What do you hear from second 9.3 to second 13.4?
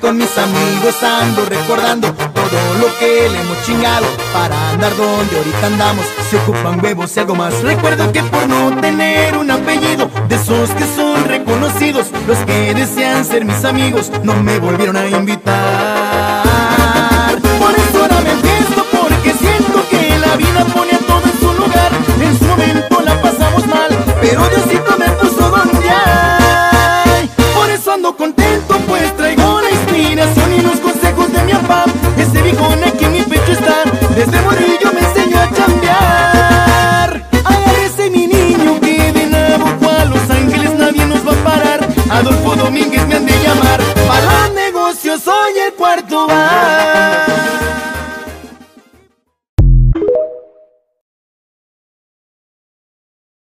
un apellido de esos que son reconocidos, los que desean